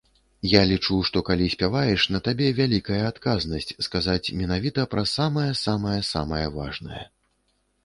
Я 0.51 0.61
лічу, 0.69 0.95
што, 1.09 1.21
калі 1.27 1.45
спяваеш, 1.55 2.05
на 2.13 2.21
табе 2.29 2.47
вялікая 2.61 3.03
адказнасць, 3.11 3.71
сказаць 3.89 4.33
менавіта 4.41 4.89
пра 4.97 5.07
самае-самае-самае 5.15 6.45
важнае. 6.59 7.03